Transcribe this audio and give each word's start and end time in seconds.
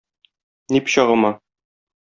Ни 0.75 0.81
пычагыма?! 0.87 1.33